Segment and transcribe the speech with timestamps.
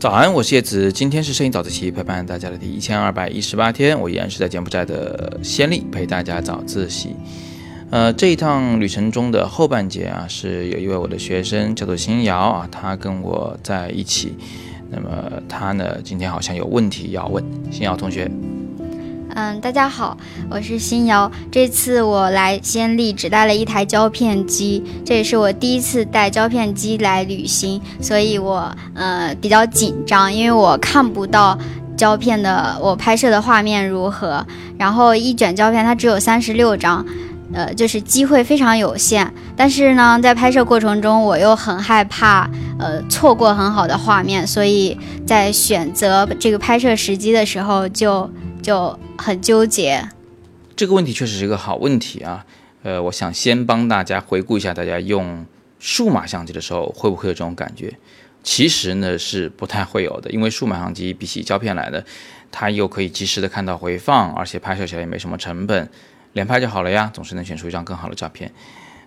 [0.00, 7.16] 早安，我是叶子，今天是摄影早自习陪伴大家的第一千二百一十八天，我依然是在柬埔寨的先例陪大家早自习。
[7.90, 14.34] 呃，这一趟旅程中的后半节啊，是有一位我的学生叫做新瑶啊，他跟我在一起。
[14.90, 18.30] 那么他呢，今天好像有问题要问，新瑶同学。
[19.34, 20.16] 嗯，大家好，
[20.50, 21.30] 我是新瑶。
[21.50, 31.56] 这次我来先例只带了一台胶片机，这也是我第一次带胶片机来旅行，所以我呃比较紧张，因为我看不到
[31.96, 34.44] 胶片的我拍摄的画面如何。
[34.78, 37.04] 然后一卷胶片它只有三十六张，
[37.52, 39.32] 呃，就是机会非常有限。
[39.56, 48.28] 但是呢，在拍摄过程中我又很害怕呃错过很好的画面，所以在选择这个拍摄时机的时候就
[48.62, 48.98] 就。
[49.20, 50.08] 很纠结，
[50.76, 52.46] 这个问题确实是一个好问题啊。
[52.84, 55.44] 呃，我想先帮大家回顾一下，大家用
[55.80, 57.92] 数码相机的时候会不会有这种感觉？
[58.44, 62.02] 其实呢是不太会有的，因为数码相机比起胶片来的，
[62.52, 65.90] 它又可以及时的看到回放，而且拍摄起来也没什么成本，
[66.34, 68.50] 连拍就好了呀，总是能选出一张更好的照片。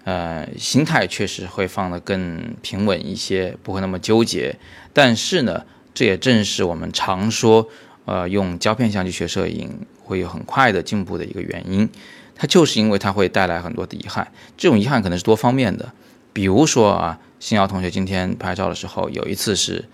[0.03, 4.57] 呃，心态确实会放得更平稳一些，不会那么纠结。
[4.91, 7.69] 但是呢，这也正是我们常说，
[8.05, 9.69] 呃，用胶片相机学摄影。
[10.03, 11.87] 会有很快的进步的一个原因，
[12.35, 14.29] 它就是因为它会带来很多的遗憾。
[14.57, 15.93] 这种遗憾可能是多方面的，
[16.33, 19.85] 比如说啊，新瑶同学今天拍照的时候，有一次是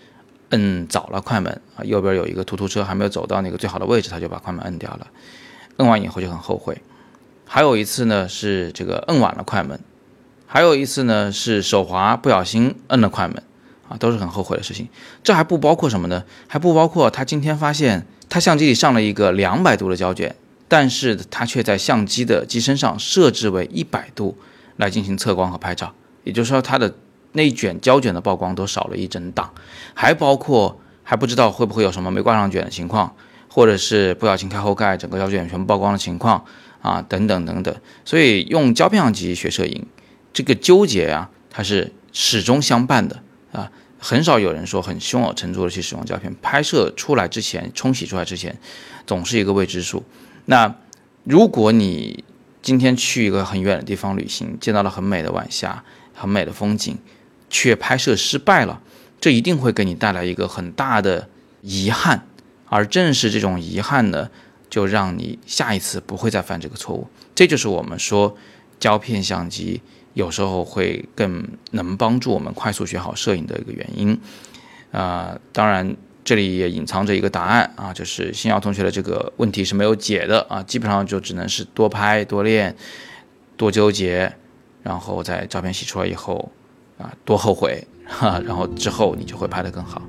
[0.50, 5.06] 摁早了快门啊，右边有一个突突车还没有走到那个最好的位置，他就把快门摁掉了，
[5.76, 6.82] 摁完以后就很后悔。
[7.46, 9.80] 还有一次呢是这个摁晚了快门，
[10.48, 13.44] 还有一次呢是手滑不小心摁了快门
[13.90, 14.88] 啊，都是很后悔的事情。
[15.24, 16.24] 这还不包括什么呢？
[16.48, 18.06] 还不包括他今天发现。
[18.30, 20.36] 他相机里上了一个两百度的胶卷，
[20.68, 24.38] 但是他却在相机的机身上设置为一百度
[24.76, 25.94] 来进行测光和拍照，
[26.26, 26.94] 也就是说，他的
[27.32, 29.50] 内卷胶卷的曝光都少了一整档，
[29.94, 33.16] 还包括还不知道会不会有什么没挂上卷的情况，
[33.48, 36.44] 或者是不小心开后盖，整个胶卷全部曝光的情况
[36.82, 37.74] 啊，等等等等。
[38.04, 39.86] 所以用胶片相机学摄影，
[40.34, 43.24] 这个纠结啊，它是始终相伴的
[43.62, 43.72] 啊。
[44.00, 48.56] 很少有人说很胸有成竹的去使用胶片拍摄出来之前冲洗出来之前，
[49.08, 50.04] 总是一个未知数。
[50.46, 50.76] 那
[51.24, 52.24] 如果你
[52.62, 56.96] 今天去一个很远的地方旅行，见到了很美的晚霞、很美的风景，
[57.50, 58.82] 却拍摄失败了，
[59.20, 61.28] 这一定会给你带来一个很大的
[61.62, 62.28] 遗憾。
[62.70, 64.30] 而正是这种遗憾呢，
[64.70, 67.08] 就让你下一次不会再犯这个错误。
[67.34, 68.38] 这就是我们说
[68.80, 69.82] 胶片相机。
[70.14, 74.20] 有时候会更能帮助我们快速学好摄影的一个原因，
[74.92, 82.76] 啊，当然这里也隐藏着一个答案啊，就是新耀同学的这个问题是没有解的啊，基本上就只能是多拍多练，
[83.56, 84.34] 多纠结，
[84.82, 86.52] 然后在照片洗出来以后
[86.98, 90.02] 啊，多后悔，哈，然后之后你就会拍得更好。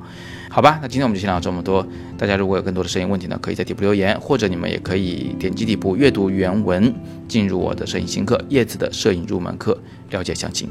[0.50, 1.86] 好吧，那今天我们就先聊这么多。
[2.16, 6.92] 大家如果有更多的摄影问题呢，可以在底部留言，或者你们也可以点击底部阅读原文，
[7.28, 9.78] 进入我的摄影新课《叶子的摄影入门课》，
[10.16, 10.68] 了解详情。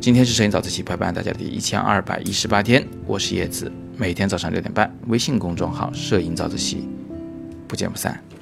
[0.00, 6.88] 今天是摄影早自习陪伴大家的第一千二百一十八天，我是叶子，每天早上六点半，微信公众号“摄影早自习”，
[7.68, 8.41] 不见不散。